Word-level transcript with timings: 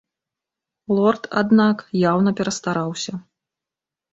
Лорд, 0.99 1.21
аднак, 1.41 1.77
яўна 2.09 2.29
перастараўся. 2.41 3.13